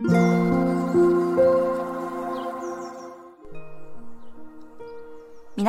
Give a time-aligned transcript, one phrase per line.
[0.00, 0.14] 皆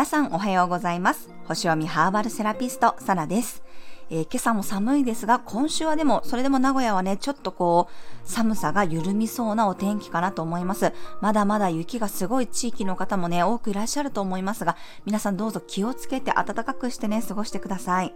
[0.05, 1.31] さんおはようございます。
[1.47, 3.63] 星読みハーバルセラピスト、サラです。
[4.11, 10.93] えー、今朝も寒いですが、今週はでも、それでも名古屋はね、ちょっとこう、寒さが緩みそうなお天気かなと思います。
[11.21, 14.77] まだまだ雪がすごい地域の方もね、多くいらっしゃると思いますが、
[15.07, 18.13] 皆さんどうぞ気をつけて暖かくしてね、過ごしてください。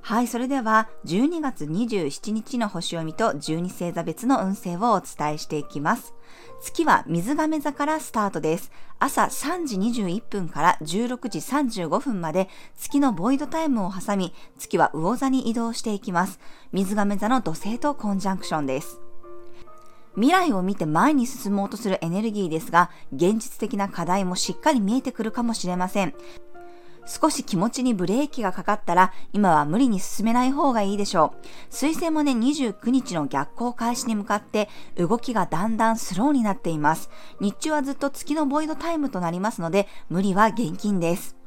[0.00, 6.14] はい、それでは12月27日の星読みと12星座別の運勢をお伝えしていきます。
[6.62, 8.72] 月は水亀座からスタートです。
[8.98, 16.40] 朝3時21分から16時35分まで月のボイドタイムを挟み、月は魚座に移動していきます。
[16.72, 19.00] 水亀座の土星とコンジャンクションです。
[20.14, 26.14] 未来を見て前に進もうとするエネルギーですが、現実的な課題もしっかり見えてくるかもしれません。
[27.08, 31.46] 少し気持ちにブレーキがかかったら、今は無理に進めない方がいいでしょう。
[31.70, 37.08] 水星もね、29日の逆行開始に向かって、動きがだんだんスローになっています。
[37.40, 41.38] 日中はずっと月のボイドタイムとなりますので、無理は厳禁です。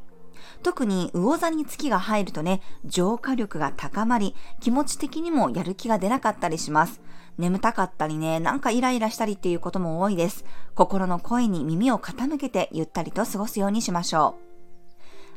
[0.64, 7.02] 特に魚座に月が入るとね、浄化力が高まり、気持ち的にもやる気が出なかったりします。
[7.38, 10.44] 眠たかったりね、なんかイライラしたりっていうことも多いです。
[10.74, 14.51] 心の声に耳を傾けてゆったりと過ごすようにしましょう。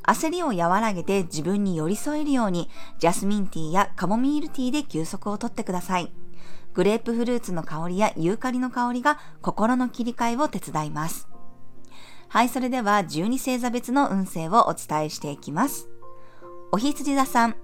[0.06, 6.12] 焦りを和らげて自分に寄り添えるように、ジャスミンティーやカモミールティーで休息をとってください。
[6.74, 11.28] グレープフルーツの香りやユーカリの香りが心の切り替えを手伝います。
[12.28, 15.88] はい、それでは12星座別の運勢をお伝えしていきます。
[16.72, 17.54] お羊座さん、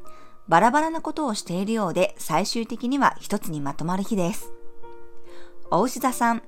[0.46, 4.52] バラバラなことをしているようで最終的には一つにまとまる日です。
[5.72, 6.42] お牛座さん、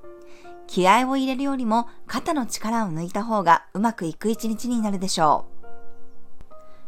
[0.68, 5.51] 気合を入れるよりも肩の力を抜いた方がうまくいく一日になるでしょう。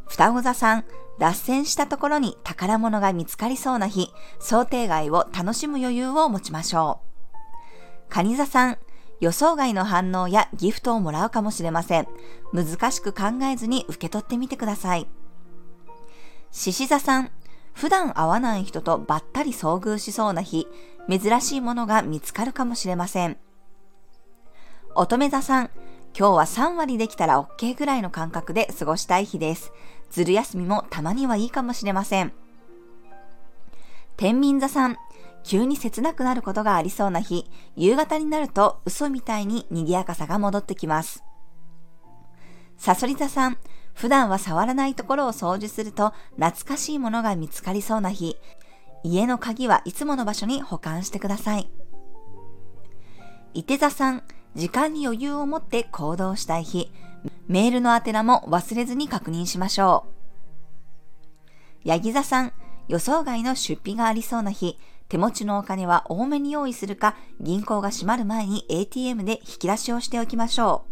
[0.08, 0.84] 双子座さん、
[1.18, 8.12] 脱線したところに宝物が見つかりそうな日、想定外を楽しむ余裕を持ちましょう。
[8.12, 8.78] 蟹座さん、
[9.20, 12.06] 予想外の反応やギフトをもらうかもしれません。
[12.52, 15.08] 難しく考えずに受け取ってみてください。
[16.50, 17.30] 獅子座さん、
[17.72, 20.68] 普段会わない人とばったり遭遇しそうな日、
[21.08, 23.36] 珍しいものが見つかるかもしれません。
[24.94, 25.70] 乙女座さん、
[26.16, 29.72] 今日は3割できたら OK ぐらいの感覚で過ごしたい日です。
[30.10, 32.32] ずる休みもたまにはいいかもしれません。
[34.16, 34.96] 天秤座さん、
[35.42, 41.24] 急に切なくなることがありそうな日、夕方になると嘘みたいに賑やかさが戻ってきます。
[42.78, 43.58] サソリ座さん、
[43.92, 48.36] 普段は触らないところを掃除すると懐かしいものが見つかりそうな日、
[49.02, 51.68] 家の鍵はいつもの場所に保管してください。
[53.52, 54.22] 伊手座さん、
[54.54, 56.92] 時間に余裕を持って行動したい日、
[57.48, 60.06] メールの宛名も忘れずに確認しましょ
[61.84, 61.88] う。
[61.88, 62.52] ヤギ座さん、
[62.88, 64.78] 予想外の出費がありそうな日、
[65.08, 70.86] 手持ちのお金は多めに用意するか、銀行が閉まる前に ATM で引き出しをしておきましょ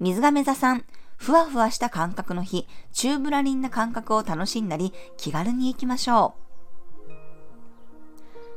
[0.00, 0.04] う。
[0.04, 0.84] 水亀座さん、
[1.16, 6.34] ふわふわした感覚の日、チューブラリンな感覚を楽しんだり、気軽に行きましょ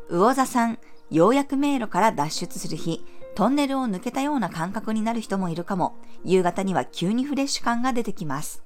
[0.09, 0.17] う。
[0.17, 0.79] 魚座さん、
[1.11, 3.05] ようやく迷路から脱出する日、
[3.37, 5.95] トンネルを抜けたような感覚になる人もいるかも。
[6.25, 8.63] 夕方には急にフレッシュ感が出てきます。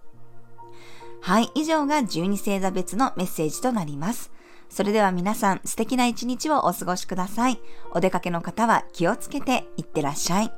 [1.19, 4.31] はい、以上が12星座別のメッセージとなります。
[4.69, 7.59] それでは皆さん素敵な一日をお過ごしください。
[7.91, 10.53] お出かけの方は気をつけていってらっしゃい。